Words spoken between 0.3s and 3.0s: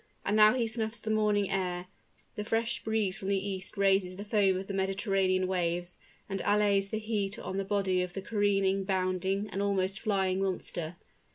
now he snuffs the morning air: the fresh